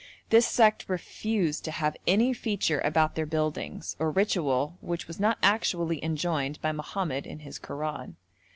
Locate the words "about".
2.79-3.13